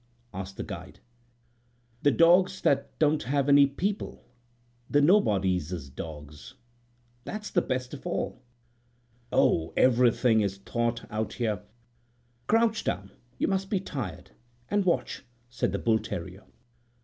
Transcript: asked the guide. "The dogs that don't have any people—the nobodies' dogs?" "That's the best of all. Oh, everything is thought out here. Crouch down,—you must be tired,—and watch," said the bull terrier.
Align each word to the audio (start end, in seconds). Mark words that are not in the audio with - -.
asked 0.33 0.57
the 0.57 0.63
guide. 0.63 0.99
"The 2.01 2.09
dogs 2.09 2.59
that 2.61 2.97
don't 2.97 3.21
have 3.21 3.47
any 3.47 3.67
people—the 3.67 4.99
nobodies' 4.99 5.89
dogs?" 5.91 6.55
"That's 7.23 7.51
the 7.51 7.61
best 7.61 7.93
of 7.93 8.07
all. 8.07 8.41
Oh, 9.31 9.73
everything 9.77 10.41
is 10.41 10.57
thought 10.57 11.05
out 11.11 11.33
here. 11.33 11.61
Crouch 12.47 12.83
down,—you 12.83 13.47
must 13.47 13.69
be 13.69 13.79
tired,—and 13.79 14.85
watch," 14.85 15.23
said 15.51 15.71
the 15.71 15.77
bull 15.77 15.99
terrier. 15.99 16.45